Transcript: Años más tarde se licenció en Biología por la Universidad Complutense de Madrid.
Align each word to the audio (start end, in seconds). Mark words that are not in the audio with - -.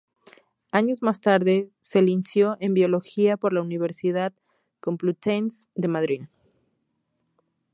Años 0.71 1.03
más 1.03 1.21
tarde 1.21 1.69
se 1.79 2.01
licenció 2.01 2.57
en 2.59 2.73
Biología 2.73 3.37
por 3.37 3.53
la 3.53 3.61
Universidad 3.61 4.33
Complutense 4.79 5.69
de 5.75 5.87
Madrid. 5.89 6.23